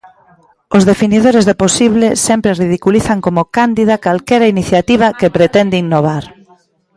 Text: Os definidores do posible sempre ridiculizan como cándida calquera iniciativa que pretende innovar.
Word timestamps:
Os 0.75 0.83
definidores 0.91 1.43
do 1.45 1.55
posible 1.63 2.07
sempre 2.27 2.57
ridiculizan 2.63 3.19
como 3.25 3.41
cándida 3.57 4.01
calquera 4.05 4.51
iniciativa 4.55 5.07
que 5.19 5.33
pretende 5.37 5.81
innovar. 5.83 6.23